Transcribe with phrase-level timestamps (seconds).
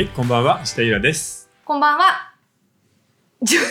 [0.00, 1.50] はい、こんばんは、下井です。
[1.62, 2.32] こんばんは。
[3.42, 3.68] 自分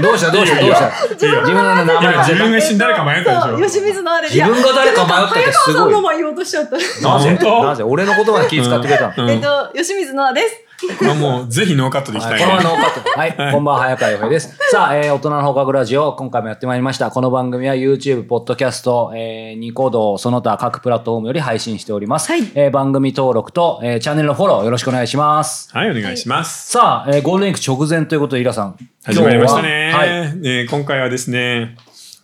[0.00, 0.30] のどうした？
[0.30, 0.90] どうしたどうした？
[1.12, 4.34] 自分の名前今自分が一瞬誰か迷ったでし吉水のあれで。
[4.34, 6.78] 自分が誰か迷ったってすごい早川さんのまま言おうとしちゃった。
[6.78, 7.82] なぜ？
[7.82, 10.64] 俺の言葉に気遣ってくれたえっと、吉水のあです。
[10.84, 11.04] ょ。
[11.04, 13.18] まあもう、ぜひノーカットでいきたはい、いねこのままノーカット。
[13.18, 14.56] はい、こんばんは、早川洋平です。
[14.70, 17.10] さあ、えー、大人の放課後ラジオ、今回もやってまいりました。
[17.10, 22.30] この番組は YouTube、Podcast、えー、ニコ動、その他各プラットフォームより配信しております。
[22.30, 25.70] はいえー、番組登録と、えー、チャンネルのフォローよろしくお願いします。
[25.72, 26.70] はい、お願いします。
[26.70, 28.76] さあ、えー、ゴールデンウィーク直前ということで、イラさん。
[29.04, 29.92] 始まりましたね。
[29.92, 30.08] はい。
[30.08, 31.76] えー今回はですね、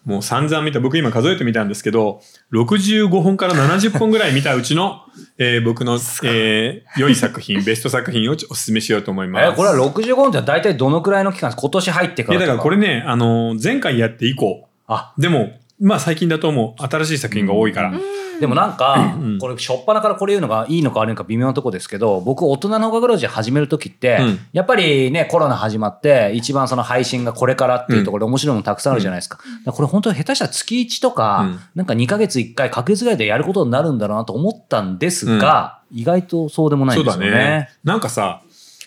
[0.04, 2.20] もう散々見た、僕今数えてみたんですけど、
[2.52, 5.00] 65本から70本ぐらい見たうちの、
[5.38, 9.46] えー僕の、えー良い作品、 ベスト作品をお勧めしようと思います。
[9.46, 17.92] えー、これは65本って大体どのくらいの期間今年入ってかいや、らとだからこれね、あのー前回やって以降、あ、でも、まあ最近だともう新しい作品が多いから。
[18.40, 24.38] でもなんかうん、これ、しょっぱなからこれ言うのがいいのか悪いのか微妙なとこですけど、僕、大人の放課後ラジオ始めるときって、うん。
[24.52, 29.38] やっぱりね、コロナ始まって、一番その配信がこれからっていうところで面白いものたくさんあるじゃないですか。
[29.38, 31.60] だからこれ本当に下手したら月1とか、うん。
[31.74, 37.26] なんか2ヶ月1回、確率ぐらいでやることになるんだろうなと思ったんですが、意外とそうでもないんですよね。
[37.26, 37.68] そうだね。
[37.84, 38.42] なんかさ、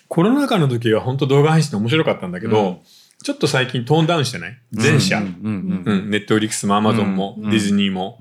[0.08, 2.76] コロナ禍の時は本当動画配信で面白かったんだけど、うん。
[3.20, 4.56] ちょっと最近トーンダウンしてない？
[4.72, 5.20] 全社。
[5.20, 8.16] ネットフリックスもアマゾンも、うんディズニーも。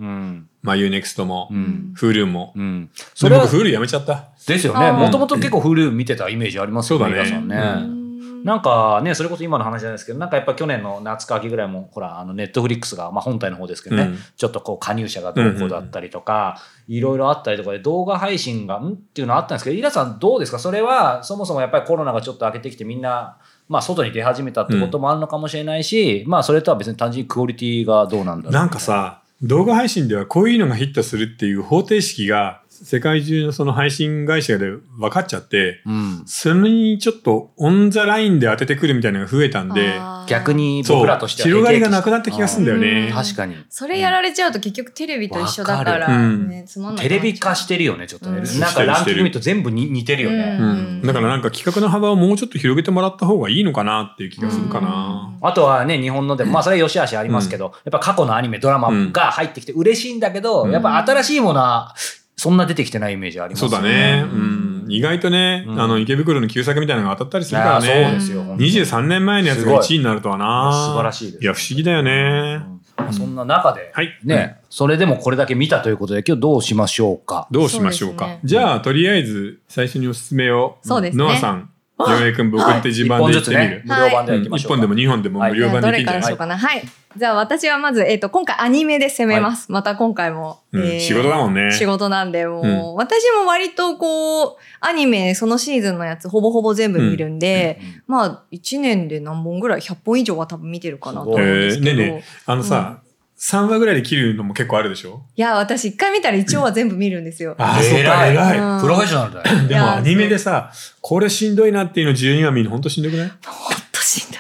[0.68, 1.94] まあ UNEXT も、うん。
[1.98, 2.54] Hulu も。
[2.56, 2.90] うん。
[3.16, 4.26] それ僕それは、Hulu やめちゃった。
[4.46, 4.92] ですよね。
[4.92, 7.58] もともと結構フル見てたイメージありますよそうだね皆さんね。
[7.94, 7.98] う
[8.44, 18.94] なんかね、それこそ今の話じゃないですけど、なんかやっぱ去年の夏か秋ぐらいも、ほら、あの、ネットフリックスが、まあ本体の方ですけどね、うんちょっとこう加入者がどうこうだったりとか、いろいろあったりとかで動画配信が、ん？
[18.94, 20.60] っていうのあったんですけど、イラさんどうですか？
[20.60, 23.38] それは、そもそもやっぱりコロナがちょっと明けてきてみんな、
[23.68, 28.54] まあ外に出始めたってこともあるのかもしれないし、まあそれとは別に単純にクオリティがどうなんだろう。
[28.54, 36.24] なんかさ、動画配信ではこういうのがヒットするっていう方程式が世界中のその配信会社で分かっちゃって、うん。
[36.26, 43.14] それにちょっとオンザラインで当ててくるみたいなのが増えたんで、逆にそう僕らとしては広がりがなくなった気がするんだよねうん。
[43.14, 43.56] 確かに。
[43.70, 47.08] それやられちゃうと結局テレビと一緒だかわら、ね、つまんない。
[47.08, 48.40] テレビ化してるよね、ちょっとね。
[48.40, 50.58] うんなんかランキング見ると全部に似てるよね。
[50.60, 55.38] うんうん、だからなんか企画の幅をもうちょっと広げてもらった方がいいのかなっていう気がするかな。
[55.42, 61.96] あとはね、日本のでも、まあそれは良し悪しありますけど、やっぱ過去のアニメ、ドラマが入ってきて嬉しいんだけど、うんやっぱ新しいものは、
[62.38, 64.24] そんな出てきてないイメージありますそうだね。
[64.32, 64.86] うん。
[64.90, 67.88] 意外とね、うんあの、池袋の旧作みたいなのが当たったりするからね。
[67.88, 68.44] そうですよ。
[68.44, 70.72] 本当に23年前のやつが1位になるとはな。
[70.72, 72.62] 素晴らしいですいや、不思議だよね。
[72.72, 72.78] うん
[73.12, 74.20] そんな中で、はい。
[74.24, 77.48] ね、それでもこれだけ見たということで、今日どうしましょうか。
[77.52, 78.26] どうしましょうか。
[78.26, 83.82] そうねじゃあ、とりあえず、最初におすすめを、そうですねノアさん、洋平くん、僕って自慢で言ってみる。
[83.86, 84.74] 無料版でいきましょうか。
[84.76, 86.22] 1本でも2本でも無料版でいいんじゃない？
[86.22, 86.58] どれからしようかな。
[86.58, 86.84] はい。
[87.18, 89.72] じゃあ私はまず、えっ、と、今回アニメで攻めます。
[89.72, 90.60] また今回も。
[90.72, 91.72] うんえー仕事だもんね。
[91.72, 101.90] 仕事なんで、もう、うん私も割とこう、アニメ、そのシーズンのやつ、ほぼほぼ全部見るんで、まあ、1年で何本ぐらい、100本以上は多分見てるかなと思うんですけど。
[101.90, 103.00] えーねえねあのさ、
[103.40, 105.22] 3話ぐらいで切るのも結構あるでしょ？
[105.36, 107.56] いや、私一回見たら一応は全部見るんですよ。
[107.60, 108.60] ああ、そっか、偉い偉い。
[108.60, 109.68] うんプロフェッショナルだよ。
[109.68, 110.72] でもアニメでさ、
[111.02, 113.32] これしんどいなっていうの12話見るのほんとしんどくない？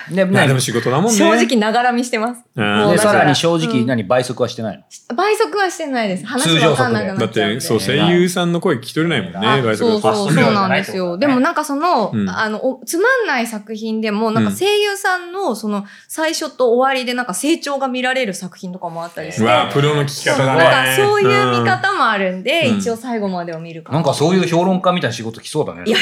[0.09, 1.17] で、いや、でねも仕事だもんね。
[1.17, 2.43] 正直ながら見してます。
[2.55, 2.59] う
[2.91, 5.15] でさらに正直、うん何、倍速はしてないの？
[5.15, 6.25] 倍速はしてないです。
[6.25, 7.59] 話通常わかんなく速でだっなっちゃうんで。
[7.59, 11.17] て、そう、声優さんの声聞き取れないもんね、あ倍速そうそう、そうなんですよ。
[11.17, 19.43] でもなんかその、うんあの、おつまんない作品でも、なんか声優さんのその最初と終わりでなんか成長が見られる作品とかもあったりして。
[19.43, 20.63] うわ、プロの聞き方だね。
[20.63, 25.83] なんかそういう見方もあるんで、うん一応最後までを見るかなんかそういう評論家みたいな仕事来そうだね。
[25.85, 25.97] いや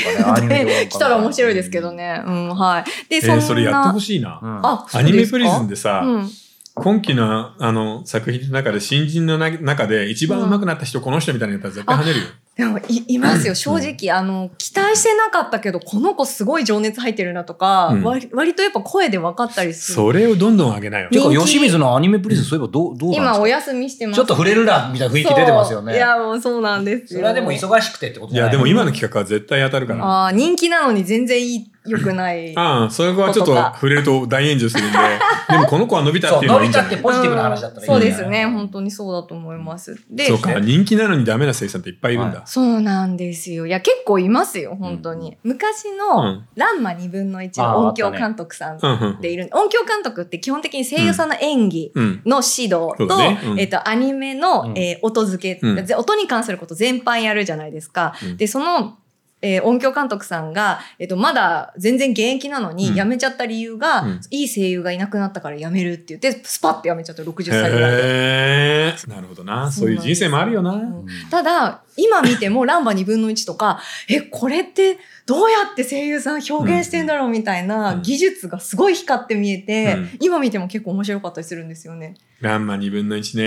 [0.87, 1.95] 来たら面白いですけど。
[1.95, 2.21] ね。
[2.25, 2.83] うん、はい。
[3.09, 3.94] で、えそんな。
[3.95, 4.39] ーそれやってほしいな。
[4.41, 6.29] うんあ、アニメプリズンででさ、うん。
[6.77, 12.25] 今期のあの作品の中で新人のな中で一番上手くなった人この人みたいなやったら絶対跳ねるよ。
[12.57, 13.53] でもい、いますよ。
[13.55, 19.95] 正直、あの、期待してなかったけど、この子すごい情熱入ってるなとか、うん割割とやっぱ声で分かったりする。
[19.95, 21.09] それをどんどん上げなよ。
[21.09, 23.35] てか、吉水のアニメプリズン、そういえばどう、どうなんですか？
[23.35, 24.17] 今お休みしてます。
[24.17, 25.95] ちょっと触れるな、みたいな雰囲気出てますよね。
[25.95, 27.19] いや、もうそうなんですよ。
[27.19, 28.37] それはでも忙しくてってことい？
[28.37, 30.05] や、でも今今の企画は絶対当たるから。
[30.05, 32.53] あああ、人気なのに全然いい、良くない。
[32.57, 34.97] あ、それはちょっと触れると大炎上するんで、
[35.49, 36.97] でもこの子は伸びたっていうのはいい伸びたんじゃない？
[36.97, 38.45] ってポジティブな話だったらいいそうねですね。
[38.47, 39.95] 本当にそうだと思います。
[40.09, 42.41] で、そうか、人気なのにダメな生産っていっぱいいるんだ。
[42.45, 43.65] そうなんですよ。
[43.67, 45.37] いや、結構いますよ、本当に。
[45.43, 52.21] 昔うのん、ランマ2分の1あーの音響監督さんうんうんっている、音響監督って基本的に声優さんの演技うん。
[52.25, 53.39] の指導と、だね。
[53.45, 53.59] うん。
[53.59, 54.77] えっと、アニメの、うん。
[54.77, 55.85] えー音付け、うん。
[55.85, 58.15] ぜ音に関すること全般やるじゃないですか。
[58.23, 58.37] うん。
[58.37, 58.97] で、その、
[59.45, 62.95] えー音響監督さんが、えっ、と、まだ全然現役なのにうん。
[62.95, 64.21] 辞めちゃった理由が、うん。
[64.31, 69.71] いい声優がいなくなったから辞めるって言って、スパッて辞めちゃった60歳ぐらいなるほどな。
[69.71, 70.71] そういう人生もあるよな。
[70.71, 71.05] うん。
[71.29, 82.15] ただ、今見てもランバ2分の1とか、 え、これってどうやって声優さん表現してんだろうみたいなうん技術がすごい光って見えて、うん今見ても結構面白かったりするんですよね。
[82.41, 83.41] ランマ2分の1そう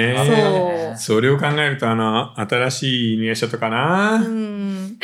[0.90, 0.96] ね。
[0.96, 4.18] それを考えると、あの、新しい犬夜叉とかうな。
[4.18, 4.96] ん。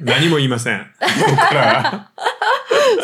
[0.00, 0.86] 何も言いません。
[1.00, 2.10] ここからは。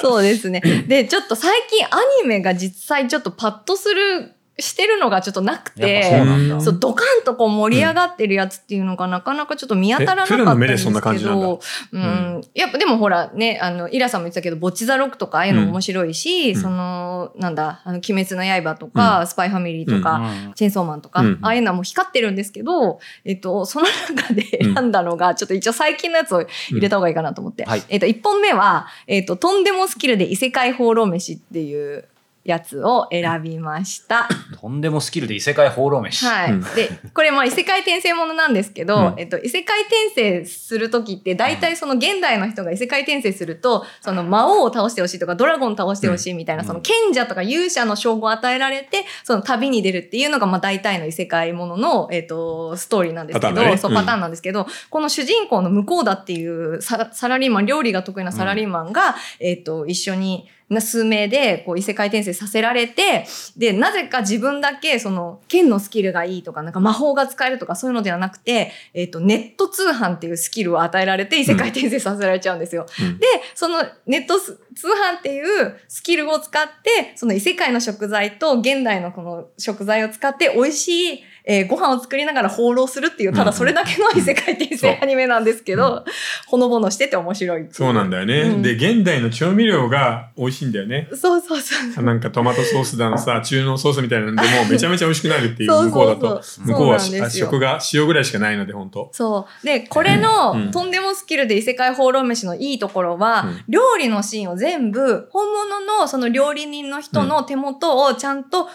[0.00, 0.60] そうですね。
[0.86, 6.60] で、ちょっと最近アニメが実際ちょっとパッとする、してるのがちょっとなくてそう、なんだ。
[6.60, 11.60] そう、ドカンとこう盛り上がってるやつっていうのがなかなかちょっと見当たらなかったんですけど。
[11.92, 12.40] うん。
[12.54, 20.22] やっぱでもほらね、あの、イラさんも言ってたけど、ボッチザロックとかああいうのも面白いし、うんその、なんだ、あの、鬼滅の刃とか、スパイファミリーとか、
[20.54, 27.64] チェーンソーマンとか、うんああいうのはもう光ってるんですけど、えっと、その中で 選んだのが、ちょっと一応最近のやつを入れた方がいいかなと思って。
[27.64, 32.04] はいえっと、一本目は、えっと、とんでもスキルで異世界放浪飯っていう
[32.44, 34.28] やつを選びました。
[34.60, 36.26] とんでもスキルで異世界放浪飯。
[36.26, 36.52] はい。
[36.52, 63.26] うんで、これまあ異世界転生ものなんですけど、うんえっと、異世界転生するときって、大体その現代の人が異世界転生すると、その魔王を倒してほしいとか、ドラゴンを倒してほしいみたいな、うんその賢者とか勇者の称号を与えられて、その旅に出るっていうのが、まあ大体の異世界ものの、えっと、ストーリーなんですけど、ねそう、うんパターンなんですけど、この主人公の向こうだっていうササラリーマン、料理が得意なサラリーマンが、えっと、一緒に、な数名でこう異世界転生させられて、
[63.56, 72.86] で、なぜか自分だけ、その、剣のスキルがいいとか、なんか魔法が使えるとかそういうのではなくて、えっ、と、ネット通販っていうスキルを与えられて異世界転生させられちゃうんですよ。
[73.00, 86.04] うんで、そのネットス通販っていうスキルを使って、その異世界の食材と現代のこの食材を使って美味しい、えーご飯を作りながら放浪するっていう、ただそれだけの異世界転生アニメなんですけど、
[86.46, 88.40] ほのぼのしてて面白いそうなんだよね。
[88.42, 88.62] うん。
[88.62, 91.08] で、現代の調味料が美味しいんだよね。
[91.14, 92.04] そうそうそう。
[92.04, 96.28] なんかトマトソースだのさ、中濃ソースみたいなのでもうめちゃめちゃ美味しくなるっていう向こうだと。
[96.28, 97.46] そうそう向こうはそうなんですよ。
[97.46, 99.10] 食が塩ぐらいしかないので、本当。
[99.12, 99.66] そう。
[99.66, 100.70] で、これの、うん。
[100.70, 103.64] とんでもスキルで異世界放浪飯のいいところは、うん。
[103.68, 108.70] 料理のシーンを全部、本物のその料理人の人の手元をちゃんと撮っ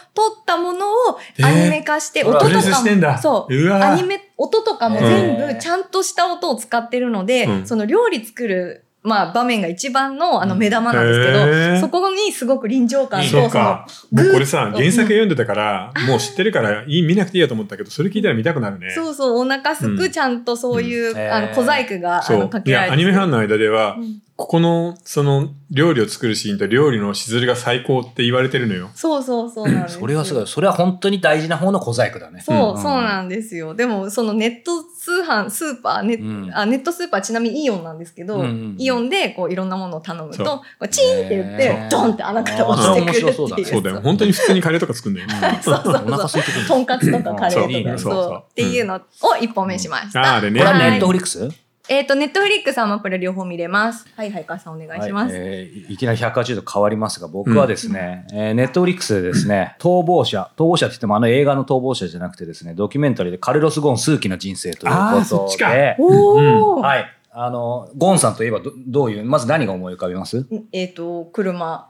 [0.45, 1.47] たものをえー。
[1.47, 3.13] アニメ化して、音とスかしてんだ。
[3.13, 3.55] も、そう。
[3.55, 3.93] うわー。
[3.93, 7.67] アニメ、音とかも全部ちゃんとした音を使ってるので、うん。
[7.67, 11.79] その料理作る、まあ場面が一番のあの目玉なんですけへど、ー。
[11.79, 13.87] そこにすごく臨場感と、そうか。
[14.11, 18.91] もうこれさ、原作読んでたから、もう知ってるから、いい見なくていいやと思ったけど、それ聞いたら見たくなるね。
[18.91, 20.11] そうそう、お腹すく、うん。
[20.11, 22.61] ちゃんとそういう、あの、小細工が、か。
[22.61, 28.89] けられてアニメファンの間では、うんここの、その、料理を作るシーンと料理のしずるが最高って言われてるのよ。
[28.95, 29.99] そうそうそうなんですよ。
[29.99, 30.47] それはすごい。
[30.47, 32.39] それは本当に大事な方の小細工だね。
[32.39, 33.75] そう、うんそうなんですよ。
[33.75, 43.33] でも、そのネット通販、スーパー、ネ,、うんあネットスーパーちなみにイオンなんですけど、うんうんイオンでこういろんなものを頼むと、こうチーンって言ってドンって穴から落ちてくるっていう。
[43.33, 44.01] それ面白そうだねそうだよ。
[44.01, 45.29] 本当に普通にカレーとか作るんだよ。
[45.61, 46.65] そうそうそう お腹空いてくる。
[46.65, 49.01] とんかつとかカレーとか、うんそういいねそうっていうのを
[49.41, 50.21] 一本目しました。
[50.21, 51.51] あーあれねこれははいネットフリックス？
[51.91, 54.05] えっ、と、ネットフリックス、アマプラ両方見れます。
[54.15, 55.33] はいはい、母さんお願いします。
[55.33, 65.73] はいえーいきなり180度変わりますが、僕はですね、えーネットフリックスでですね、逃亡者、逃亡者って言ってもあの映画の逃亡者じゃなくてですね、ドキュメンタリーでカルロス・ゴーン数奇な人生ということそっちか。
[65.73, 67.05] で、おー、はい。
[67.31, 70.45] あの、ゴーンさんといえばどどういう、まず何が思い浮かびます？
[70.71, 71.89] えっ、と、車。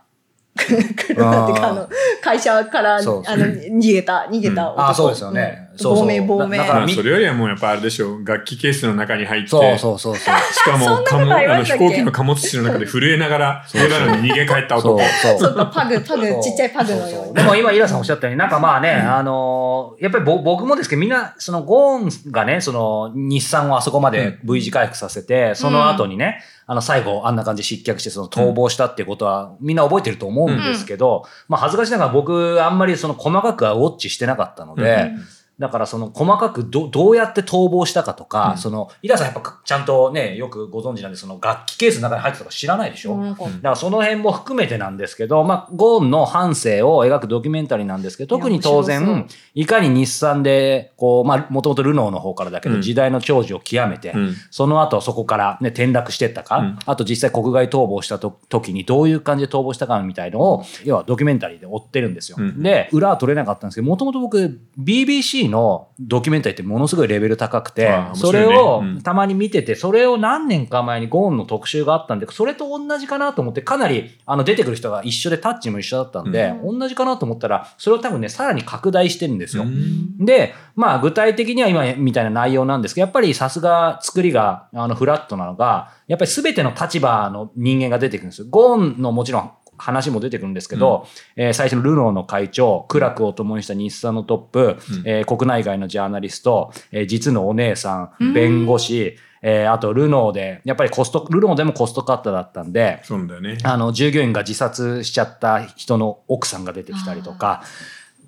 [0.55, 1.89] 車っていうか、あの、
[2.21, 4.89] 会社から、あの、逃げた、逃げた男。
[4.89, 5.63] あそうですよね。
[5.63, 6.05] うんそうそう。
[6.05, 6.57] 亡命、亡命。
[6.57, 8.25] だだからまあ、それよりはもうやっぱあれでしょう。
[8.25, 10.35] 楽器ケースの中に入って、そうそうそうそう。
[10.53, 14.95] しかも あの飛行機の貨物室の中で震えながら、レバノンに逃げ帰ったそう。
[14.95, 15.09] 男。
[15.21, 15.39] そう。
[15.39, 17.13] そっか、パグ、パグちっちゃいパグのように。
[17.13, 17.33] そうそう。
[17.33, 35.11] でも今、イラさんおっしゃったように、なんかまあね、あのーやっぱりぼ僕もですけど、みんな、そのゴーンがね、その日産をあそこまで V 字回復させて、その後にね、あの最後あんな感じで失脚してその逃亡したっていうことはみんな覚えてると思うんですけど、まあ恥ずかしながら僕あんまりその細かくはウォッチしてなかったので、
[35.59, 38.57] だからその細かくどどうやって逃亡したかとか、うん。
[38.57, 43.35] その、イラさんやっぱちゃんとね、よくご存知なんで、その楽器ケースの中に入ってたか知らないでしょ、なん。
[43.35, 52.81] かだからその辺も含めてなんですけど、まあ、ゴーンの半生を描くドキュメンタリーなんですけど、特に当然、いかに日産で、こう、まあ、もともとルノーの方からだけど、うん。
[52.81, 54.35] 時代の長寿を極めて、うん。
[54.51, 56.79] その後そこからね、転落してったか、うん。
[56.85, 62.37] あと実際国外逃亡したと時にどういう感じで逃亡したかみたいのを、要はドキュメンタリーで追ってるんですよ。
[62.39, 62.63] うん。
[62.63, 79.63] で、裏は取れなかったんですけど、もともと僕、BBC のドキュメンタリーってものすごいレベル高くて、それをうんたまに見てて、それを何年か前にゴーンの特集があったんで、それと同じかなと思って、かなりあの出てくる人が一緒でタッチも一緒だったんで、うん同じかなと思ったら、それを多分ね、さらに拡大してるんですよ。
[79.63, 88.47] うんで、まあ具体的には今みたいな内容なんですけど、やっぱりさすが作りがあのフラットなのが、やっぱり全ての立場の人間が出てくるんですよ。
[88.49, 95.03] ゴーンのもちろん話も出てくるんですけど、えー最初のルノーの会長、苦楽を共にした日産のトップ、うん。
[95.05, 98.29] えー国内外のジャーナリスト、えー実のお姉さうん。
[98.29, 103.57] ん、弁護士、えーあとルノーで、やっぱりコスト、ルノーでもコストカッターだったんで、そうだよね。
[103.63, 107.63] あの、従業員が自殺しちゃった人の奥さんが出てきたりとか、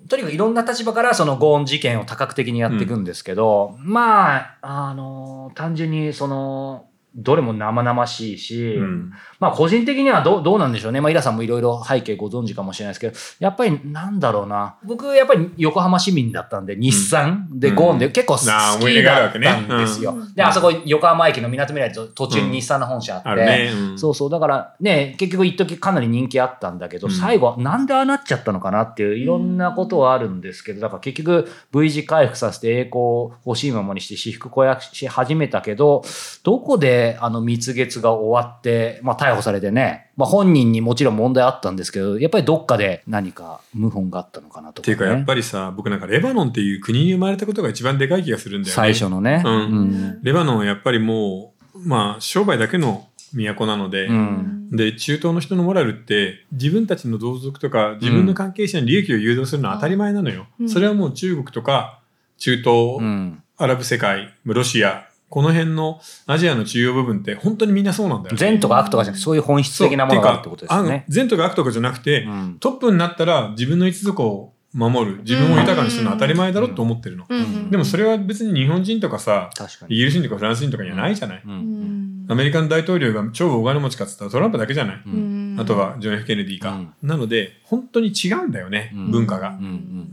[0.07, 11.01] とにかくいろんな立場からそのゴーン事件を多角的にやっていくんですけど、まあ、あの、単純にその、どれも生々しいし、うんまあ個人的にはどうどうなんでしょうね。
[11.01, 14.75] まあイラさんもいろいろ背景ご存知かもしれないですけど、やっぱりなんだろうな。
[14.85, 20.11] 僕やっぱり横浜市民だったんで、日産でうんゴーンで結構好きだったんですよ。
[20.11, 24.29] うんで、あそこ横浜駅の港未来と途中に日産の本社あって、そうそう。
[24.29, 36.03] だからね、結局一時かなり人気あったんだけど、うん最後はなんでああなっちゃったのかなっていういろんなことはあるんですけど、だから結局 V 字回復させて栄光を欲しいままにして私服子役し始めたけど、
[36.43, 44.93] どこであの蜜月が終わって、まあ逮捕されてね、まあ本人にもちろん問題あったんですけど、やっぱりどっかで何か謀反があったのかなとか、ね。
[44.93, 48.75] っていうかやっぱりさ、僕なんかレバノンっていう国に生まれたことが一番でかい気がするんだよね。
[48.75, 49.41] 最初のね。
[49.45, 60.47] うんうんレバノンはやっぱりもう、まあ商売だけの都なので、うんで、中東の人のモラルって、自分たちの同族とか、自分の関係者に利益を誘導するのは当たり前なのよ。
[60.59, 61.99] うんそれはもう中国とか、
[62.37, 68.37] 中東、うんアラブ世界、ロシア、この辺のアジアの中央部分って本当にみんなそうなんだよね。
[68.37, 77.25] 善とか悪とかじゃなくて、そういう本質的なものがあるってことですね善とか悪とかじゃなくて、うんトップになったら自分の一族を守る、自分を豊かにするのは当たり前だろと思ってるの。
[77.29, 79.95] うんでもそれは別に日本人とかさ、確かに。
[79.95, 81.43] イギリス人とかフランス人とかにはないじゃない。
[81.45, 85.01] アメリカの大統領が超大金持ちかっつったらトランプだけじゃない。
[85.05, 86.71] うんあとはジョン・ F・ ケネディか。
[86.71, 89.57] うんなので、本当に違うんだよね、うん文化が。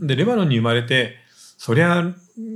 [0.01, 1.15] で、レバノンに生まれて、
[1.59, 2.15] そりゃ、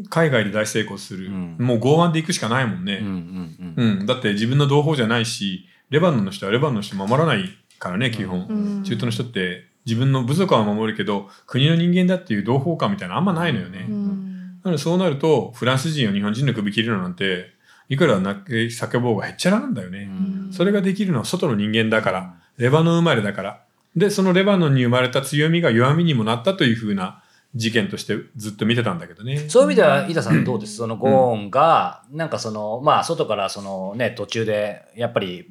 [0.09, 1.27] 海外で大成功する。
[1.27, 2.99] うんもう剛腕で行くしかないもんね。
[3.01, 4.05] うんうんうんうん。
[4.05, 8.47] だって自分の同胞じゃないし、レバノンの人はレバノンの人守らないからね、基本。
[8.49, 13.85] うん中東の人って自分の部族は守るけど、国の人間だっていう同胞感みたいなのあんまないのよね。
[13.89, 17.47] うんなのでそうなると、フランス人を日本人の首切るのなんて、
[17.89, 20.09] いくら泣き叫ぼうがへっちゃらなんだよね。
[20.09, 23.63] うんそれができるのは外の人間だから、レバノン生まれだから。
[23.97, 27.22] で、そのレバノンに生まれた強みが弱みにもなったというふうな
[27.55, 29.47] 事件としてずっと見てたんだけどね。
[29.49, 30.77] そういう意味では、井田さんどうです？
[30.77, 35.47] そのゴーンが、なんかその、まあ、外からそのね、途中で、やっぱり、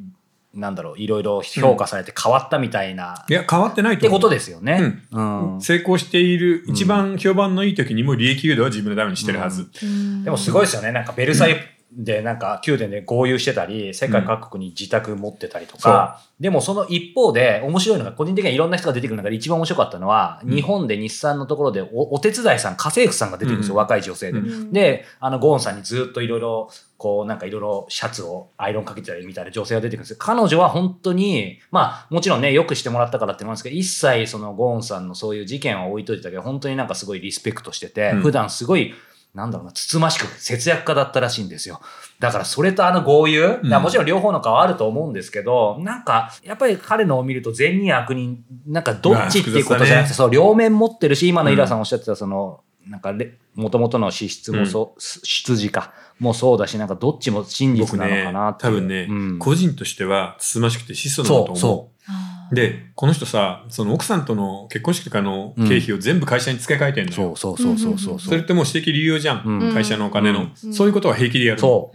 [0.55, 3.95] なんだろう、いろいろ評価されて変わったみたいな、いや、変わってない。
[3.95, 5.01] ってことですよね。
[5.11, 9.71] うん成功している、一番評判のいい時にも利益誘導は自分のためにしてるはず。
[9.83, 10.93] うんでもすごいですよね。
[10.93, 11.57] なんかベルサイユ
[11.95, 20.55] でなんか宮殿で合流してたり、世界各国に自宅持ってたりとか、でもその一方で面白いのが、個人的にはいろんな人が出てくる中で一番面白かったのは、うん。
[20.55, 23.79] 日本で日産のところでおお手伝いさん、家政婦さんが出てくるんですよ、うん。
[23.79, 24.39] 若い女性で。
[24.39, 24.73] うん。
[24.73, 30.17] で、あの、ゴーンさんにずっといろいろ、こう、なんかいろいろシャツをアイロンかけてたりみたいな女性が出てくるんですよ。
[30.19, 38.23] 彼女は本当に、まあ、もちろんね、よくしてもらったからってのもあるんですけど、一切そのゴーンさんのそういう事件は置いといてたけど、本当になんかすごいリスペクトしてて、うん。
[38.23, 38.95] 普段すごい、
[39.35, 41.81] なんだろうな、つつましく節約家だったらしいんですよ。
[42.21, 58.73] だからそれとあの豪遊、だからもちろん両方の顔あると思うんですけど、なんか、やっぱり彼のを見ると善人悪人、なんかどっちっていうことじゃなくて、そう、両面持ってるし、今のイラさんおっしゃってたその、なんかれ、もともとの資質もそう、出自か、もそうだし、なんかどっちも真実僕なのねかなっ、ていう。
[58.73, 59.39] 多分ね、うん。
[59.39, 61.57] 個人としてはつつましくて質素だと思う。
[61.57, 67.11] そう、そあーで、この人さ、その奥さんとの結婚式とかの経費を全部会社に付け替えてんう。
[67.11, 67.37] のよ。
[67.37, 68.21] そうそうそうそうそう。
[68.21, 69.43] それってもう私的理由じゃん。
[69.45, 71.69] うん会社のお金の、うんそういうことは平気でやるの。
[71.69, 71.93] そ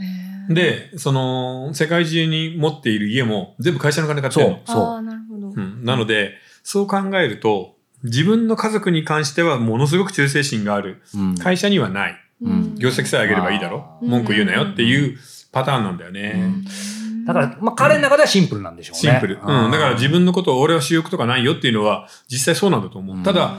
[0.50, 4.60] へー、で、その、世界中に持っている家も全部会社の金買ってるの。
[4.66, 5.50] そうあーなるほど。
[5.50, 6.34] うん、なので、
[6.64, 11.02] そう考えると、自分の家族に関してはものすごく忠誠心がある。
[11.16, 11.20] う。
[11.20, 12.16] うん会社にはない。
[12.42, 13.98] うん業績さえ上げればいいだろ。
[14.02, 15.18] うん文句言うなよっていう
[15.52, 16.66] パターンなんだようねん。
[17.28, 19.00] だから、まあ、彼の中ではシンプルなんでしょうね。
[19.00, 19.36] シンプル。
[19.36, 19.72] うん。
[19.72, 23.22] だから自分のことを俺は私欲とかないよっていうのは実際そうなんだと思う。
[23.22, 23.58] ただ、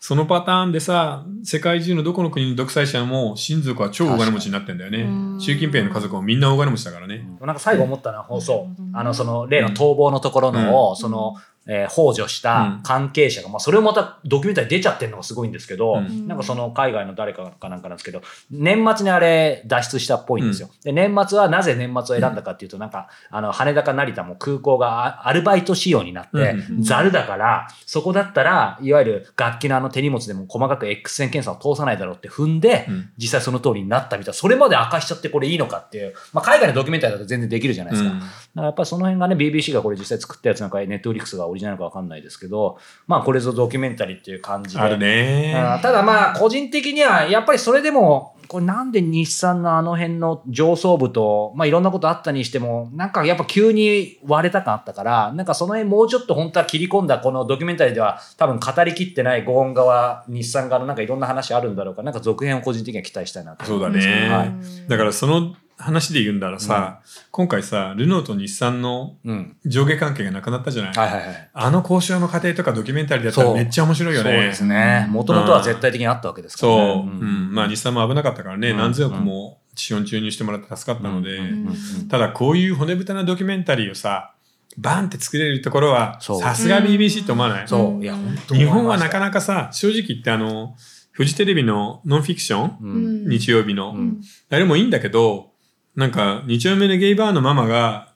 [0.00, 5.40] そのパターンでさ、世界中のどこの国の独裁者も親族は超大金持ちになってんだよねうん。
[5.40, 7.28] 習近平の家族もみんな大金持ちだからね。
[7.42, 16.26] なんか最後思ったのは放送あの、その、例の逃亡のところのを、うんその、えー、幇助した関係者が、まあ、それをまたドキュメンタリー出ちゃってるのがすごいんですけど、うん。
[16.26, 20.70] なんかその海外の誰かかなんかなんですけど、年末にあれ脱出したっぽいんですよ。
[20.82, 33.10] で、年末はなぜ年末を選んだかっていうと、なんか、あの、羽田か成田も空港があアルバイト仕様になってう、ざるだから、そこだったら、いわゆる楽器のあの手荷物でも細かく X 線検査を通さないだろうって踏んで、うん。
[33.18, 38.10] 実際その通りになったみたいな、それまで明かしちゃってこれいいのかっていう、まあ、海外のドキュメンタリーだと全然できるじゃないですか。
[38.10, 38.20] うん。
[38.20, 44.80] だからやっぱりその辺がね、BBC がこれ実際作ったやつなんか、ネットフリックスがオリジナルかわかんないですけど、まあこれぞドキュメンタリーっていう感じで。
[44.80, 63.64] あるねうんただまあ個人的にはやっぱりそれでも、これなんで日産のあの辺の上層部と、まあいろんなことあったにしても、なんかやっぱ急に割れた感あったから、なんかその辺もうちょっと本当は切り込んだこのドキュメンタリーでは多分語りきってないゴーン側、日産側のなんかいろんな話あるんだろうから、なんか続編を個人的には期待したいなと。
[63.64, 64.52] そうだね、はい
[64.88, 69.56] だからその話で言うんだらさ、今回さルノーと日産のうん。
[69.66, 71.50] 上下関係がなくなったじゃない、はいはいはい。
[71.52, 73.56] あの交渉の過程とかドキュメンタリーだったらそう。
[73.56, 74.30] めっちゃ面白いよね。
[74.30, 75.06] そうですね。
[75.10, 77.06] もともとは絶対的にあったわけですからそう。
[77.06, 77.12] ね。
[77.20, 77.54] うん。
[77.54, 78.76] まあ、日産も危なかったからね、うん。
[78.76, 81.44] 何千億も資本注入してもらって助かったので、うん。
[81.44, 81.68] うん。
[81.68, 81.70] う
[82.04, 82.08] ん。
[82.08, 84.34] ただこういう骨太なドキュメンタリーをさ、
[84.78, 86.40] バンって作れるところは、そう。
[86.40, 88.02] さすが BBC って思わない、そう。
[88.02, 90.76] いや、本当日本はなかななかさ、正直言ってあの、
[91.10, 93.28] フジテレビのノンフィクション、うん。
[93.28, 94.20] 日曜日の、うん。
[94.50, 95.51] あれもいいんだけど、
[95.96, 98.08] なんか、日曜目のゲイバーのママが、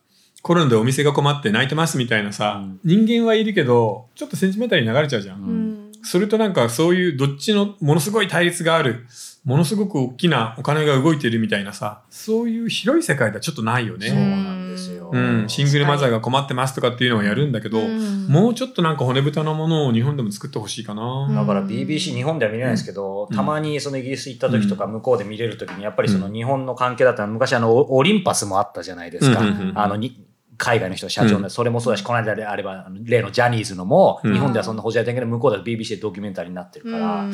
[0.42, 5.40] コロナでお店が困って泣いてますみたいなさ、うん人間はいるけど、ちょっとセンチメンタリーに流れちゃうじゃん。
[5.40, 5.76] うんうん
[6.08, 9.06] それとなんかそういうどっちのものすごい対立がある、
[9.44, 14.14] ものすごく大きなお金が動いてるみたいなさ、そういう広い世界ではちょっとないよそうね。
[14.14, 14.95] なんですよ。
[15.12, 18.26] うん、シングルマザーが困ってますとかっていうのはやるんだけど、うん。
[18.28, 21.28] もうちょっとなんか骨太なものを日本でも作ってほしいかな。
[21.34, 23.36] だから BBC 日本では見れないですけど、うん。
[23.36, 29.40] たまにそのイギリス行った時とか向こうで見れる時にやっぱりその日本の関係だったら昔あのオオリンパスもあったじゃないですか。
[29.74, 30.24] あのに
[30.58, 31.50] 海外の人社長で、うん。
[31.50, 34.32] それもそうだし、この間であれば、例のジャニーズのも、うん。
[34.32, 37.32] 日本ではそんな補助やってないけど、向こうでは BBC でドキュメンタリーになってるから、うん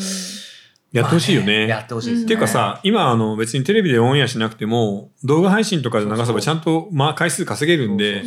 [0.92, 1.66] やってほしいよね。
[1.68, 2.24] やってほしいですね。
[2.24, 8.22] っていうかさ、今あの別にテレビでオンエアしなくても、動画配信とかで流せばちゃんとまあ回数稼げるんで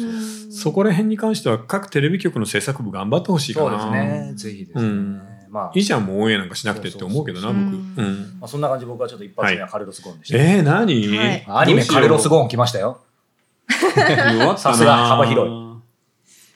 [0.49, 3.77] そこら辺に関しては各テレビ局の制作部頑張ってほしいかそうな。
[3.77, 4.33] ですね。
[4.35, 4.83] ぜひですね。
[4.83, 7.55] うんまあ、いいじゃん、もうオンエアなんかしなくてって思うけどな、僕。
[7.55, 8.37] そうん。
[8.41, 10.37] まあ、そんな感じで僕はちょっと一発目はカルロス・ゴーンでした。
[10.37, 12.99] えー、何、はいアニメカルロス・ゴーーン来ましたよ。
[13.67, 15.49] ンさすが幅広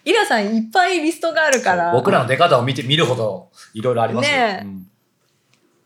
[0.03, 1.93] イラさんいっぱいリストがあるから。
[1.93, 4.37] 僕らの出方を見て見るほどいろいろありますよ。
[4.37, 4.88] ねえうん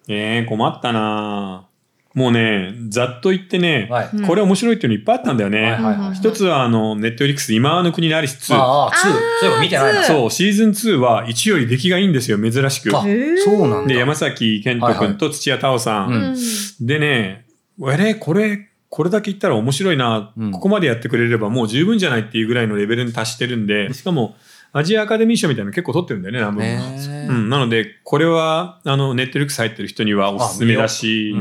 [0.07, 1.67] えー、困ったな
[2.13, 4.09] もうね、ざっと言ってね、はい。
[4.13, 5.79] うんこれ面白いっていうのいっぱいあったんだよね。
[6.13, 8.55] 一つは、あの、ネットフリックス、今の国のアリス2。
[8.55, 8.95] ああ、2。
[9.01, 10.03] そういえば見てないな。
[10.03, 12.95] そう、シーズン2は1より出来がいいんですよ、珍しく。
[12.95, 13.87] あそうなんだ。
[13.87, 16.07] で、山崎健人君と土屋太鳳さん。
[16.07, 16.37] はいはいうん
[16.81, 17.45] でね、
[17.81, 24.35] あれ、これ、これだけ言ったら面白いな、うんここまでやってくれればもう十分じゃないっていうぐらいのレベルに達してるんで、しかも、
[24.73, 26.65] アジアアカデミー賞みたいなの結構取ってるんだよね、何部も。
[26.65, 31.35] ねうん、なので、これは、あの、ネットフリックス入ってる人にはおすすめだし、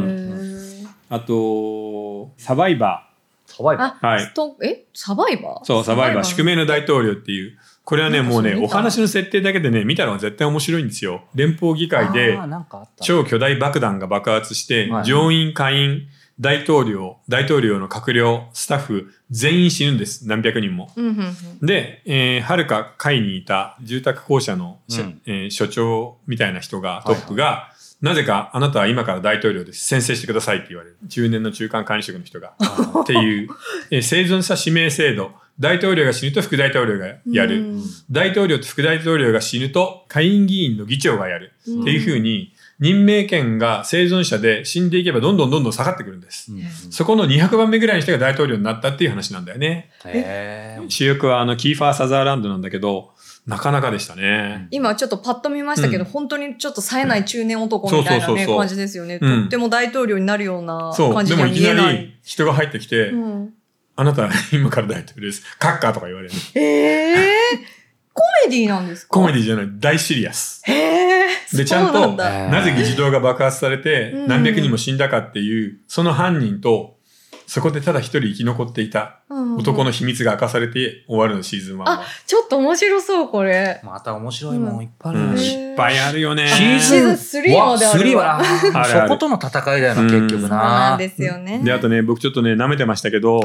[1.09, 3.09] あと、サバイバ
[3.47, 4.33] サバイバあ、はい。
[4.63, 4.85] え？
[4.95, 5.61] サバイバー？
[5.63, 5.65] ー。
[5.65, 7.59] そう、サバイバー、宿命の大統領っていう。
[7.85, 11.25] これはね、もうね、お話の設定だけでね、見たら絶対面白いんですよ。
[11.35, 12.39] 連邦議会で。
[13.01, 15.05] 超巨大爆弾が爆発して、はい。
[15.05, 16.03] 上院、下院、
[16.41, 20.27] 大統領、大統領の閣僚、スタッフ、全員死ぬんです。
[20.27, 20.91] 何百人も。
[20.97, 27.69] うんうんうんで、えー、はるか会にいた住宅公社の、しうんえー所長みたいな人が、トップが、
[28.01, 29.87] なぜかあなたは今から大統領です。
[29.87, 30.97] 宣誓してくださいって言われる。
[31.09, 32.55] 中年の中間管理職の人が。
[33.03, 33.49] っていう、
[33.91, 35.33] えー生存者指名制度。
[35.61, 37.75] 大統領が死ぬと副大統領がやる。
[37.75, 41.53] うん大統領と副大統領が死ぬと下院議員の議長がやる。
[41.69, 46.53] うんっていうふうに、任命権が生存者で死んでいけばどんどんどんどん下がってくるんです。
[46.53, 49.93] うんそこの200番目ぐらいの人が大統領になったっていう話なんだよね。
[50.05, 53.13] へー主役はあのキーファー・サザーランドなんだけど、
[53.47, 54.67] なかなかでしたね。
[54.73, 61.15] 今ちょっとパッと見ましたけど、うん本当にちょっと冴えない中年男みたいなね、感じですよね、うんとっても大統領になるようなそう。
[61.15, 61.85] 感じにはでもいき見えない。
[61.85, 63.55] なり人が入ってきて、うん、
[63.95, 65.45] あなた今から大統領です。
[65.61, 66.35] カッカーとか言われる。
[66.57, 67.82] えー、
[68.15, 69.11] コメディなんですか？
[69.11, 70.63] コメディじゃない、大シリアス。
[70.67, 71.27] へえ。
[71.55, 76.97] で、ちゃんそうなと、んだなぜ議事堂が爆発されてうん何百人も死んだかっていう、その犯人と、
[77.47, 79.19] そこでただ一人生き残っていた
[79.59, 82.03] 男の秘密が明かされて終わるの、シーズン1は。
[82.27, 83.81] ちょっと面白そう、これ。
[83.85, 85.43] また面白いもんいっぱいあうん、るね。
[85.43, 86.49] いっぱいあるよね。
[86.49, 90.95] シーズンズン3まであるわわ3は、あるあるそことの戦いだよな、うん結局そうなな。
[90.95, 91.61] んですよね。
[91.63, 93.41] で、あとね、僕ちょっとね、舐めてましたけど、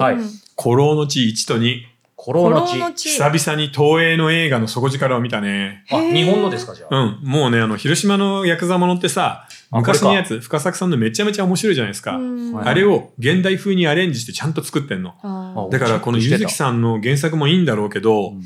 [0.61, 1.81] 古老の地1と2、
[2.17, 3.09] コロの地。
[3.09, 5.85] 久々に東映の映画の底力を見たね。
[5.91, 6.99] あ、日本のですか、じゃあ？
[6.99, 7.19] うん。
[7.21, 12.19] もうね、あの、広島のヤクザものってさ、あ昔のやこつ、深作さんのめちゃめちゃ面白いじゃないですか。
[12.63, 15.13] あれを現代風にアレンジしてちゃんと作ってんの。
[15.23, 18.43] あだからこのゆずきさんの原作もいいんだろうけど、うん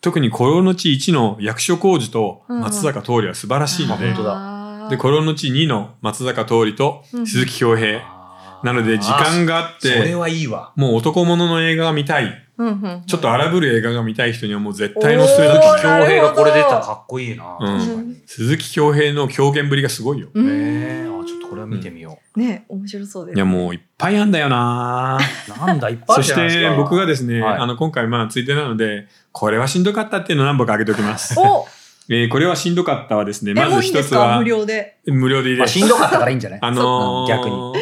[0.00, 7.98] 特にコロの地1の役所広司と松坂桃李は素晴らしいので、うんで、コロの地2の松坂桃李とうん鈴木恭平。
[7.98, 10.72] あーなので、時間があっそれて、はいいわ。
[10.76, 17.56] もう男物の映画が見たい、うんうんちょっと荒ぶる映画が見たい人にはもう絶対のおすすめだと思うおー恭平がこれ出たらかっこいいな。
[17.60, 20.28] うん確かに鈴木恭平の狂言ぶりがすごいよ。
[20.34, 25.18] うんえー、あちょっとこれは見てみよね面白そうですいや、もういっぱいあんだよな
[25.48, 25.50] う。
[25.66, 26.70] なんだ、いっぱいあそるじしゃないですか。
[26.72, 31.38] て僕がですね、はいあの今回まあついでなので、これはしんどかったっていうのを何本か挙げておきます。
[31.38, 31.66] お
[32.10, 35.78] えーこれはしんどかったはですね、まず一つは無料で無料でいいまあ、です。
[35.78, 36.58] しんどかったからいいんじゃない？
[36.62, 37.72] あのー、逆に。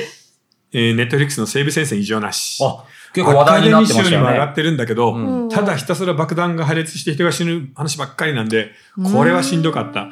[0.78, 2.62] えーネットフリックスの西部戦線異常なし。
[2.62, 2.84] あ、
[3.14, 4.54] 結構話題になってましたよアカデミー賞にも上がっね。
[4.54, 8.72] てるんだけど、うんただひたすら爆弾が破裂して人が死ぬ話ばっかりなんで、
[9.12, 10.08] これはしんどかった。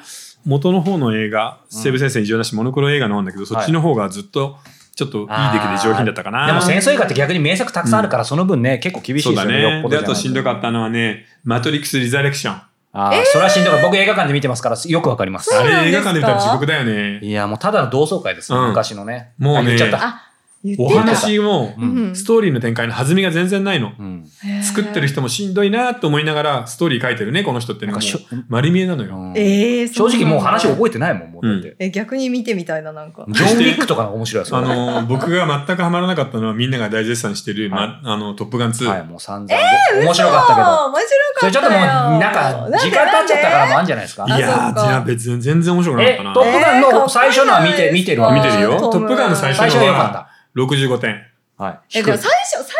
[0.47, 4.57] 元の方の映画、西部戦線異常なし、モノクロ映画の方なんだけど、そっちの方がずっと、
[4.95, 6.47] ちょっといい出来で上品だったかな。
[6.47, 9.75] でも戦争映画って逆に名作たくさんあるから、その分ね、結構厳しいそうだですよね。
[9.75, 9.89] よっね。
[9.91, 12.63] で、あとしんどかったのはね、マトリックス・リザレクション。
[12.97, 13.87] あーそれはしんどかった。
[13.87, 15.53] 僕映画館で見てますから、よくわかります。
[15.55, 17.19] あれ映画館で見たら地獄だよね。
[17.23, 19.33] いや、もうただの同窓会ですよ、うん昔のね。
[19.39, 20.34] もうねあ言っちゃった。
[20.79, 23.93] おた話も、うんストーリーの展開の弾みが全然ないの。
[23.99, 24.25] うん。
[24.63, 29.15] 作ってる人もしんどいなと思いながら、ストーリー書いてるね、この人ってなんかしょ丸見えなのよ。
[29.17, 31.77] うんえー正直もう話覚えてないもん、もうだって。
[31.79, 38.87] え逆に見てみたいななんかジョン・ウィックとか面白いですよあのー、僕が全くハマらなかったのはみんなが大絶賛してる、まあの、トップガン2。
[38.87, 39.55] はい、もう散々。
[40.03, 40.67] 面白かったけど。
[40.87, 41.05] 面白かったよ
[41.41, 44.25] それちょっともう、なんか、時間経っちゃったからもあるんじゃないですか。
[44.27, 46.35] いやー、あそっかいや別に全然面白くなかえ、ったな。
[46.35, 48.33] トップガンの最初のは見て、えー見てるわ。
[48.35, 48.79] 見てるよ。
[48.81, 50.34] トップガンの最初最初のは良かったは。
[50.57, 51.27] 65点。
[51.57, 51.99] はい。
[51.99, 52.77] えでも最初最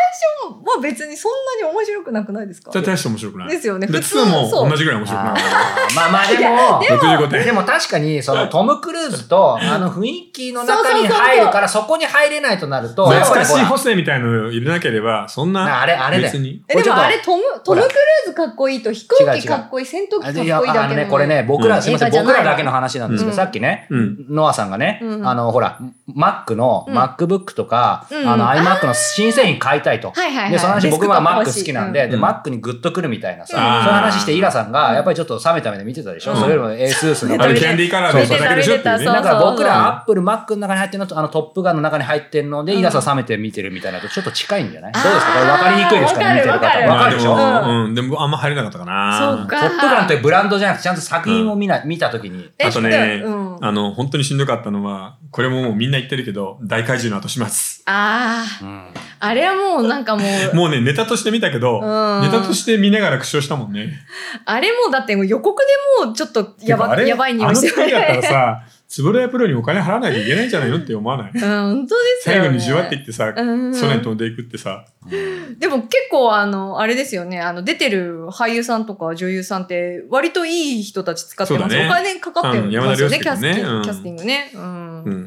[0.49, 2.71] 初は別にそんなに面白くなくないですか？
[2.71, 3.49] じゃあ大して面白くない。
[3.49, 3.87] ですよね。
[3.87, 7.07] で、普通2も同じぐらい面白くなかっあーまあまあでも、た。
[7.07, 7.45] 65点。
[7.45, 16.31] でも確かに、そのトム・クルーズと、あの雰囲気の中に入るから、そこに入れないとなると、懐かしいやっぱりほ補正みたいの入れなければ、そんらな、あれ、あれだよ。
[16.31, 16.63] 別に。
[16.67, 20.83] えでもあれこトムトム・クルーズかっこいいと飛行機かっこいい戦闘機かっこいいだけの。
[20.83, 23.35] あのね、これね、僕ら、うんすみません、映画じゃない僕らだけの話なんですけど、うん。
[23.35, 24.25] さっきね、うん。
[24.29, 25.27] ノアさんがね、うん。
[25.27, 25.79] あの、ほら、
[26.15, 26.97] Mac の、うん。
[26.97, 28.27] MacBook とか、うん。
[28.29, 30.11] あの、iMac の新製品買いたいと。
[30.11, 31.59] はいはいはいの話、僕はデスクトップ Mac 欲しい。
[31.61, 33.83] 好きなんで、で、うん Mac にグッとくるみたいなさ、うん。
[33.85, 36.37] そういう話して、イラさんが、やっぱりちょっと冷めた目で見てたでしょ、うん。
[36.39, 42.79] それよりも ASUS のあれキャンディーカラーでそれだけでしょだから僕ら、アップル、マックの中に入ってるのと、あの、トップガンの中に入ってるので、うん。
[42.79, 44.93] イラさん冷めて見てるみたいなのとちょっと近いんじゃない？
[44.93, 45.33] どうですか？
[45.33, 46.19] これ分かりにくいですか？
[46.19, 46.65] ね見てる方。
[46.89, 47.15] わかる。
[47.15, 47.35] でしょ？
[47.85, 49.45] うん、でもあんま入れなかったかな。
[49.49, 52.49] トップガンというブランドじゃなくて、ちゃんと作品を見な、見たときに。
[52.57, 53.57] えあとね、うん。
[53.65, 57.83] あの、本当にしんどかったのは、これももうみんな言ってるけど、大怪獣の後始末。
[57.85, 58.83] ああうん。
[59.19, 63.99] あれはもうなんかもう もうね、ネタとして見たけど、うんネタとして見ながら苦笑したもんね。
[64.45, 65.61] あれもうだって予告
[65.99, 71.31] でもうちょっとやばやばい匂あのいして時だったらさ、つぶらやプロにお金払わないといけないんじゃないのって思わない？
[71.33, 74.85] うん本当ですよね最後にじわっていってさ、うん空に飛んでいくってさ、
[75.59, 81.75] でも結構あの、あれですよね、あの、出てる俳優さんとか女優さんって、割といい人たち使ってます。
[81.75, 84.51] ねお金かかってうんますよね、山田涼介キャスティング、とねうんキャスティングね。
[84.53, 85.03] うん。
[85.03, 85.24] うん。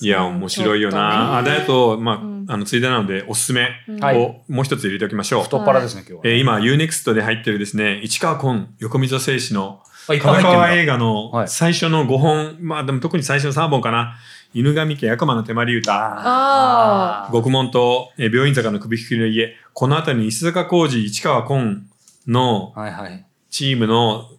[0.00, 1.38] いや、面白いよな。
[1.38, 5.42] あ、だと、まあ、うんあの、ついでなので、おすすめをもう一つ入れておきましょう。
[5.44, 6.32] 太っ腹ですね、今日は。
[6.32, 9.80] えー今、UNEXT で入ってるですね、市川崑、横溝正史の
[10.20, 14.16] 川川映画のはい最初の5本、まあでも特に最初の3本かな。
[14.54, 21.82] 犬神家悪魔の手まり歌、あ獄門と、えー病院坂の首引きの家、このあたりに石坂浩二、市川崑
[22.26, 23.24] のはいはい。
[23.50, 24.30] チームの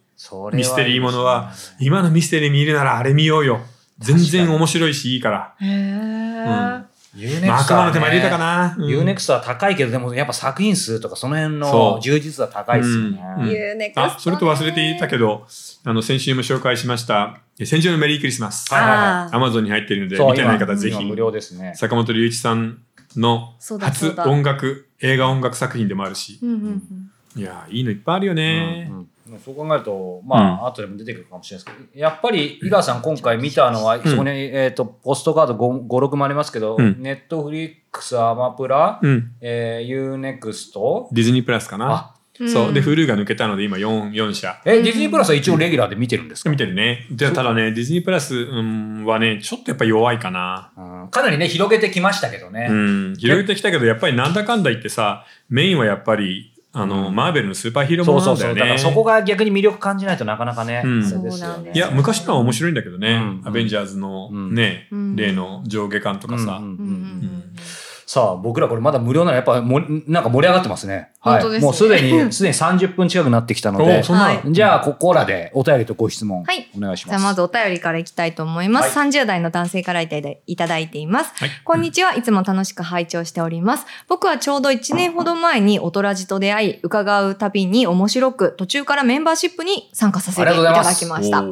[0.53, 3.61] ミステリーものは今のミステリー見るならあれ見ようよ。
[3.99, 5.55] 全然面白いしいいから。
[5.59, 5.65] あ。
[5.65, 6.89] へえ。
[7.15, 8.85] Unext まあ悪魔の手まり歌かはねな。
[8.85, 13.93] うん Unext は高いけど、でもやっぱ作品数とかその辺の充実は高いですよね。
[13.95, 15.45] あ、それと忘れていたけど、
[15.85, 18.71] あの、先週も紹介しました、え戦場のメリークリスマス。
[18.71, 21.73] はいはいはいアマゾンに入っているので、見てない方ぜひ今、無料ですね。
[21.75, 22.79] 坂本龍一さん
[23.15, 26.39] の初だ音楽、映画音楽作品でもあるし。
[26.41, 28.87] うんうんうんいやー、いいのいっぱいあるよね。
[28.91, 39.31] うんそう考えると、まあ、後でも出てくるかもしれないですけど、やっぱり、井川さん今回見たのは、そこに、えっ、と、ポストカード5、5 6もありますけど、うんネットフリックス、アマプラ、うん。
[39.41, 41.91] えー、 U-NEXT、ディズニープラスかな。
[41.91, 42.15] あ、
[42.47, 42.73] そう。
[42.73, 44.61] で、ん Hulu が抜けたので、今4、4社。
[44.65, 47.05] え、ディズニープラスは一応レギュラーで見てるんですか、見てるね。
[47.11, 50.71] で、ただね、ディズニープラス、うん、はね、ちょっとやっぱ弱いかな。
[50.77, 52.67] うんかなりね、広げてきましたけどね。
[52.69, 53.15] うん。
[53.17, 58.49] 広げてきたけど、やっぱりなんだかんだ言ってさ、メインはやっぱり、あの、うんマーベルのスーパーヒーローそうそうそう。
[58.49, 58.75] ものなんだよね。
[58.75, 60.81] だからそこが逆に魅力感じないとなかなかね。
[60.83, 63.13] うんあれですよそうなんですいや、昔のは面白いんだけどね。
[63.43, 66.59] うんアベンジャーズのうんね、うん例の上下感とかさ。
[66.61, 67.43] うん
[68.09, 71.11] さあ、僕らこれまだ無料ならやっぱもなんか盛り上がってますね。
[71.19, 71.41] はい。
[71.43, 74.01] 本当ですねもうすでに、 すでに30分近くなってきたので
[74.47, 77.19] じゃあ、ここらでお便りとご質問、はいお願いします。
[77.19, 78.97] じゃあまずお便りからいきたいと思います。
[78.97, 81.33] 30代の男性からいただいています。
[81.35, 82.15] はいこんにちは。
[82.15, 83.85] いつも楽しく拝聴しております。
[84.07, 91.43] 僕はちょうど1年ほど前にオトラジと出会い、伺うたびに面白く、途中からメンバーシップに参加させていただきました。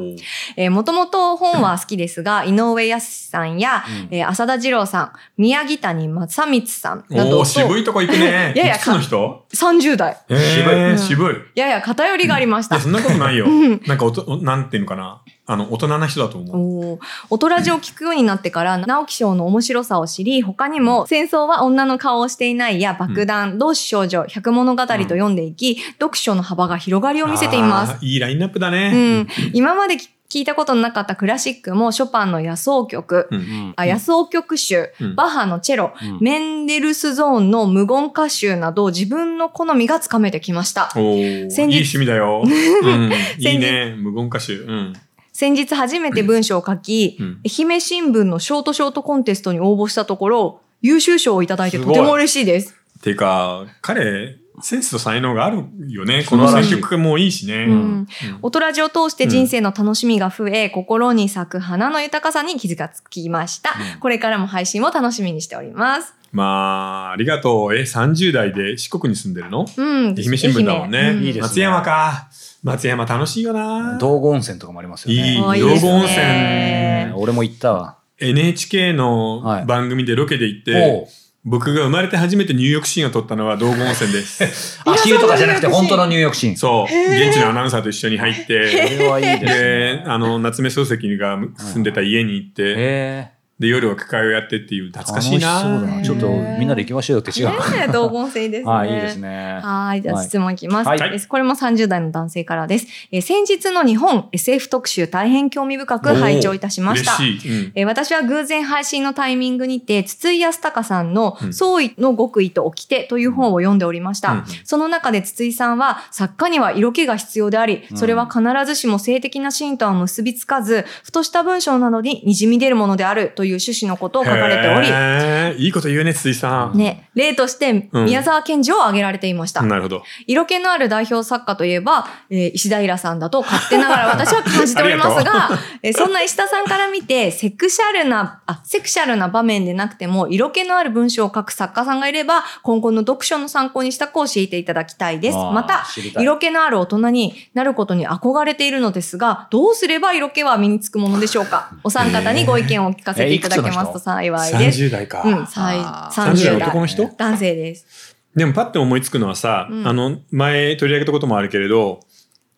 [0.56, 8.52] えー、もともと本は好きですが、井上康さんや、うんえー浅田二郎さん、宮城谷正光さんなどとおー渋いとこ行くね。
[8.56, 10.16] いやいやいくつの人？30代。
[10.28, 11.58] えー渋い。
[11.58, 12.78] やや偏りがありました。
[12.80, 13.80] そんなことないようん。
[13.86, 15.20] なんかおと、おなんていうのかな？
[15.50, 16.92] あの、大人な人だと思う。
[16.92, 27.96] おーオトラジを聞くようになってから、直木賞の面白さを知り、他にも、戦争は女の顔をしていないや、爆弾、同志少女、百物語と読んでいき、読書の幅が広がりを見せています。
[28.04, 29.20] いいラインナップだうね。
[29.22, 29.28] ん。
[29.54, 29.96] 今まで
[30.30, 40.92] 聞聞いたことのなかったクラシックも、ショパンの野草曲、うんうんあ野草曲集、うんバッハのチェロ、うんメンデルスゾーンの無言歌集など、自分の好みがつかめてきました。
[40.96, 42.42] おーいい先日趣味だよ。
[42.44, 43.10] うん。
[43.38, 43.94] い先日いね。
[43.96, 44.54] 無言歌手。
[44.54, 44.92] うん。
[45.32, 52.74] 先日初めて文章を書き、うん愛媛新聞のショートショートコンテストに応募したところ、優秀賞をいただいてとても嬉しいです。
[53.02, 56.24] ていうか、彼、センスと才能があるよね。
[56.28, 57.64] この選曲もいいしね。
[57.64, 58.08] うんうん
[58.42, 66.14] オトラジを通して人生の楽しみが増え、心に咲く花の豊かさに気づかつきました、うんこれからも配信を楽しみにしております。
[66.32, 67.74] まあ、ありがとう。
[67.74, 69.66] え、30代で四国に住んでるの？
[69.76, 70.14] うん。
[70.16, 71.14] 愛媛新聞だもんね。
[71.22, 72.28] いいですね松山か。
[72.62, 73.98] 松山楽しいよな。
[73.98, 75.34] 道後温泉とかもありますよね。
[75.34, 76.16] いい、あいいですね道後温泉。
[76.16, 77.98] ね俺も行ったわ。
[78.18, 81.06] NHK のはい番組でロケで行って、おう
[81.44, 84.80] 僕が生まれて初めて入浴シーンを撮ったのは道後温泉です。
[84.84, 86.56] 足湯とかじゃなくて本当の入浴シーン。
[86.56, 87.14] そう。
[87.14, 96.02] 現地のアナウンサーと一緒に入って、これはいいですでね。、あの、夏目漱石が住んでた家に行って、えで、夜は句会をやってっていう、ー懐かしいなそうだな。
[96.02, 97.48] ちょっとみんなで行きましょうよって違う。
[97.48, 98.70] ねえ、道後温泉ですね。
[98.70, 99.60] はい、いいですね。
[99.62, 100.02] はい。
[100.02, 100.88] じゃあ質問いきます。
[100.88, 102.86] はいこれも30代の男性からです。
[103.10, 107.16] えー先日の日本 SF 特集大変興味深く拝聴いたしました。
[107.16, 107.64] 嬉しい。
[107.64, 114.32] うんえー私は偶然配信のタイミングにて、筒井康隆さんのうん創意の極意と掟という本を読んでおりました。
[114.32, 126.76] うんその中で筒井さんは、作家には色気が必要であり、それは必ずしも性的なシーンとは結びつかず、ふとした文章などに滲み出るものであるという趣旨のことを書かれており、へーいいこと言うね、筒井さん。
[126.76, 129.62] ね、例としてうん宮沢賢治を挙げられていました。
[129.62, 130.02] なるほど。
[130.26, 135.50] 色気のある代表作家といえば、えー石田イラさんだと勝手ながら私は感じておりますが、
[135.82, 145.36] えーそんな石田さんから見て、セクシャルな、あ、セクシャルな場面でなくても、色気のある文章を書く作家さんがいれば、今後の読書の参考にしたく教えていただきたいです。
[145.38, 151.70] あーまた知り、たい色気のある大人になることに憧れているのですが、どうすれば色気は身につくものでしょうか？
[151.84, 154.82] お三方にご意見を聞かせていただけますと幸いです。
[154.82, 155.22] 30代か。
[155.24, 156.68] うん、さいあー30 30代代。
[156.68, 157.06] 男の人？
[157.16, 158.16] 男性です。
[158.36, 162.00] でもパッて思いつくのはさ、うんあの、前取り上げたこともあるけれど、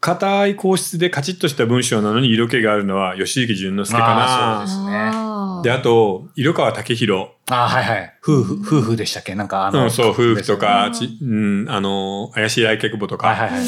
[0.00, 5.62] 硬い硬質でカチッとした文章なのに色気があるのは吉行淳之介かあーそうですね。
[5.62, 7.28] で、あと、色川武宏。
[7.50, 8.14] あ、はいはい。
[8.22, 9.34] 夫婦、夫婦でしたっけ？
[9.34, 13.28] なんかあの、うん、そう、夫婦とうか、んちうん、あの、怪しい来客簿とか。
[13.28, 13.60] はいはいはい。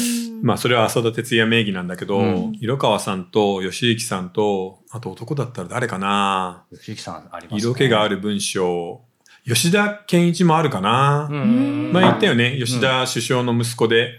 [0.43, 6.65] まあ、それは浅田哲也名義なんだけど、うん色川さんと吉行さんと、あと男だったら誰かな。
[6.71, 7.59] 吉木さんありますね。
[7.59, 9.01] 色気がある文章。
[9.45, 11.29] 吉田健一もあるかな。
[11.31, 11.91] うん。
[11.93, 14.15] 前言ったよね、吉田首相の息子で。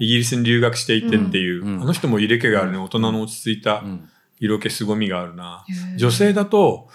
[0.00, 4.08] イギリスに留学していてっていう、うんあの人も色気があるね、大人の落ち着いたうん
[4.40, 5.64] 色気凄みがあるな。
[5.96, 6.88] 女性だと、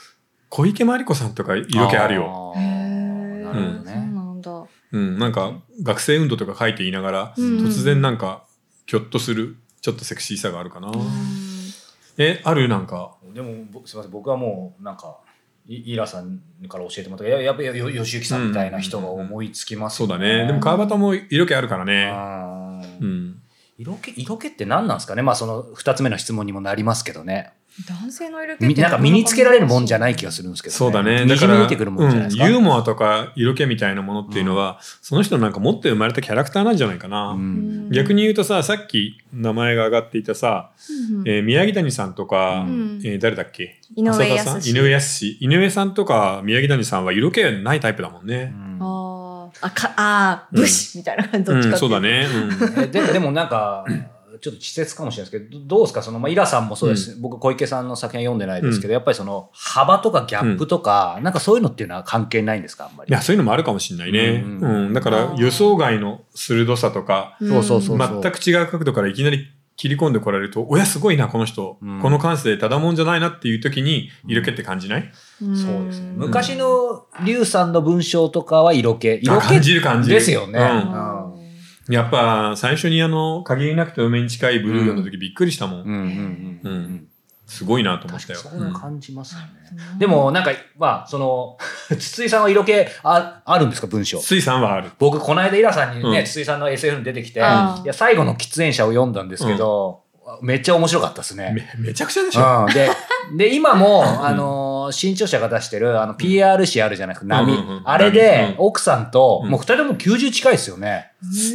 [0.49, 2.53] 小池真理子さんとか色気あるよ。
[2.55, 3.93] なるほどそうね。
[4.13, 4.63] なんだ。
[4.91, 8.45] うん、なんか学生運動とか書いていながら、うん突然なんか、
[8.85, 10.91] きょっとする、ちょっとセクシーさがあるかな。
[12.17, 12.67] え、ある？
[12.67, 15.17] なんか、でも、ぼすみません、僕はもう、なんか、
[15.67, 17.29] いイラさんから教えてもらった。
[17.29, 20.45] ややっぱりよ吉行さんみたいな人が思いつきますよそうだね。
[20.45, 22.11] でも川端も色気あるからね。
[22.99, 23.41] うん。
[23.77, 25.21] 色気色気って何なんですかね？
[25.21, 27.53] まあその二つ目の質問にもなりますけどね
[27.87, 31.23] 男性の色気ってみなんか身につけられるもんじゃない気がするんですけど、ね、そうだね。
[31.23, 31.47] にだか。
[31.47, 37.29] ら、ユーモアとか色気みたいなものっていうのは、その人のなんか持って生まれたキャラクターなんじゃないかな。
[37.29, 37.89] うん。
[37.91, 40.69] 逆に言うとさ、さっき名前が上がっていたさ、
[41.17, 41.27] うん。
[41.27, 43.01] えー宮城谷さんとか、うん。
[43.03, 43.79] えー誰だっけ？
[43.95, 48.53] 井上康井上康井上さんとか宮城谷さんは色気ないタイプだもんね。
[48.55, 48.77] うん。
[48.81, 49.33] あー。
[49.61, 51.51] あかあー武士みたいな感じ。
[51.51, 51.79] どっちうん、かっていうと。
[51.79, 52.27] そうだね。
[52.75, 52.83] うん。
[52.85, 53.85] えででもなんか
[54.43, 56.03] ちょっと稚拙かもしれないですけどどうですか？
[56.03, 62.87] その、まあ、イラさんもそうです、僕小池さんの作品は読んでないですけど、やっぱりその幅とかギャップとか、なんかそういうのっていうのは関係ないんですか？
[62.91, 63.09] あんまり。
[63.09, 64.43] いや、そういうのもあるかもしれないね。
[64.45, 64.93] ううんん。
[64.93, 67.49] だから予想外の鋭さとか、うん。
[67.49, 71.77] そうそうそう全く違う角度からいきなり切り込んでこられると、親すごいな、この人。
[71.81, 72.01] うん。
[72.01, 75.49] この感性ただもんじゃないなっていう時に、色気って感じない、そう
[75.85, 76.11] ですね。
[76.11, 76.17] ん。
[76.17, 79.07] 昔の龍さんの文章とかは色気。
[79.21, 80.09] 色気感じる感じ。
[80.09, 80.59] るですよね。
[80.59, 80.93] うん。
[80.93, 81.22] うん
[81.89, 85.81] やっぱ、最初にあの、限りなくて嫁に近いブルー読んだ時びっくりしたもん。
[85.81, 87.07] うんうんうんうんうん。
[87.45, 88.39] すごいなと思ったよ。
[88.39, 89.47] そういうの感じますよね。
[89.93, 91.57] うんでも、なんか、まあ、その、
[91.97, 94.19] 筒井さんは色気ああるんですか、文章？
[94.21, 94.91] 水さんはある。
[94.99, 100.03] 僕、この間、イラさんにね、うん筒井さんの SF に出てきて、いや、最後の喫煙者を読んだんですけど、
[100.41, 101.53] めっちゃ面白かったですね。
[101.77, 102.65] め、めちゃくちゃでしょ。
[102.67, 102.89] うん、で、
[103.37, 107.81] で、今も、 あのー新潮社が出してる、あの、PR 誌あるじゃないですか、波。
[107.85, 108.65] あれで、うん。
[108.65, 109.49] 奥さんと、うん。
[109.49, 111.11] もう二人とも90近いですよね。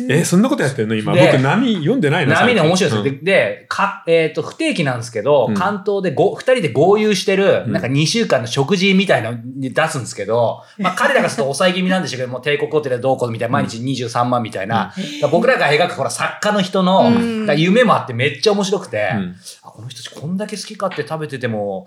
[0.09, 0.95] え、そんなことやってんの？
[0.95, 1.13] 今。
[1.13, 2.35] で僕、波読んでないの？
[2.35, 3.03] 波ね、面白いですよ。
[3.03, 3.25] うん。
[3.25, 5.55] で、でか、えっ、と、不定期なんですけど、うん。
[5.55, 7.73] 関東でご、二人で合流してる、うん。
[7.73, 14.95] なんか2週間の食事みたいなのに出すんですけど、まあ彼らがちょっと抑え気味なんでしょうけど、 もう帝国ホテルでどうこうみたいな、毎日23万みたいな。
[15.31, 17.11] 僕らが描くほら作家の人の、
[17.55, 19.11] 夢もあってめっちゃ面白くて、
[19.63, 21.87] この人たちこんだけ好き勝手食べてても、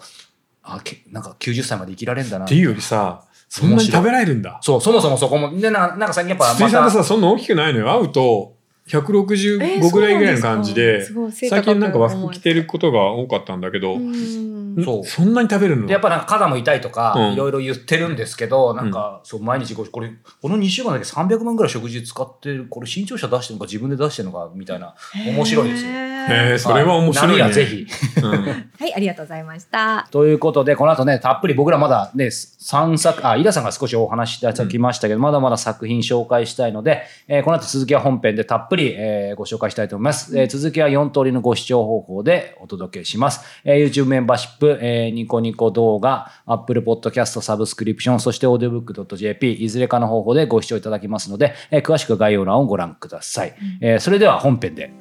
[0.64, 2.46] あけなんか90歳まで生きられんだな。
[2.46, 4.60] っていうよりさ、そんなに食べられるんだ。
[4.62, 7.92] そう、そもそもそこも、で、ななんか最近やっぱまた、水さんがさ、そんな大きくないのよ。
[7.92, 8.56] 会うと、
[8.88, 15.88] 165ぐらいぐらいの感じで、最近なんか和服着てることが多かったんだけど、うんそうそんなに食べるの？
[15.88, 24.96] で、やっぱなんか肩も痛いとか、うんいろいろ言ってるんですけど、なんか、そう、毎日これ、これ、この2週間だけ300万ぐらい食事使ってる、これ新潮社出してるのか自分で出してるのか、みたいな。
[25.26, 27.86] 面白いですよへへーそれは面白いね波はぜひ。
[28.22, 30.08] うんはい、ありがとうございました。
[30.12, 40.38] ということで、この後ね、たっぷり僕らまだね、3作、あ、イラさんが少しお話しいただきましたけど、まだまだ作品紹介したいので、えーこの後続きは本編でたっぷり、えーご紹介したいと思います。
[40.38, 43.42] えー続きは4通りのご視聴方法でお届けします。
[43.64, 53.56] えー YouTube メンバーシップ、えーニコニコ動画、Apple Podcast サブスクリプション、そして audiobook.jp、いずれかの方法でご視聴いただきますので、えー詳しく概要欄をご覧ください。
[53.82, 54.92] えーそれでは本編で